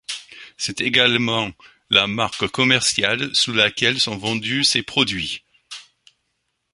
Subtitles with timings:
[0.57, 1.51] C'est également
[1.91, 5.43] la marque commerciale sous laquelle sont vendus ses produits.